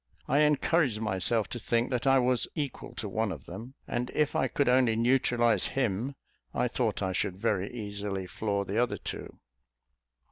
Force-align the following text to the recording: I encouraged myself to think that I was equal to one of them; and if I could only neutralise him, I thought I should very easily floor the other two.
I 0.27 0.39
encouraged 0.39 0.99
myself 0.99 1.47
to 1.49 1.59
think 1.59 1.91
that 1.91 2.07
I 2.07 2.17
was 2.17 2.47
equal 2.55 2.95
to 2.95 3.07
one 3.07 3.31
of 3.31 3.45
them; 3.45 3.75
and 3.87 4.09
if 4.15 4.35
I 4.35 4.47
could 4.47 4.67
only 4.67 4.95
neutralise 4.95 5.65
him, 5.77 6.15
I 6.55 6.67
thought 6.67 7.03
I 7.03 7.11
should 7.13 7.37
very 7.37 7.71
easily 7.71 8.25
floor 8.25 8.65
the 8.65 8.81
other 8.81 8.97
two. 8.97 9.37